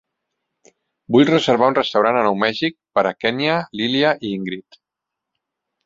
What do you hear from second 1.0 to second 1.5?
Vull